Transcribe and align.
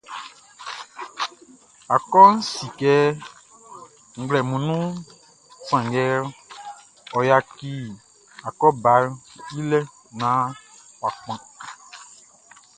Akɔʼn 1.95 2.33
si 2.49 2.65
kɛ 2.79 2.93
nglɛmun 4.21 4.61
nunʼn, 4.67 4.91
sanngɛ 5.67 6.03
ɔ 7.17 7.19
yaci 7.29 7.71
akɔbaʼn 8.47 9.05
i 9.57 9.59
lɛ 9.69 9.79
naan 10.19 10.45
ɔ 11.05 11.07
kpan. 11.19 11.39